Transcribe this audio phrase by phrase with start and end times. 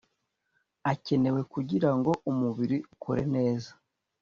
[0.91, 3.71] akenewe kugira ngo umubiri ukore neza